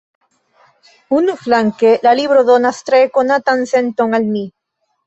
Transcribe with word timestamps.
Unuflanke, 1.17 1.93
la 2.09 2.15
libro 2.23 2.45
donas 2.51 2.83
tre 2.89 3.05
konatan 3.21 3.67
senton 3.75 4.23
al 4.23 4.31
mi. 4.37 4.47